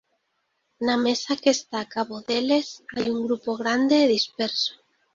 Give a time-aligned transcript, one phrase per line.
[0.85, 4.71] Na mesa que está cabo deles hai un grupo grande e disperso.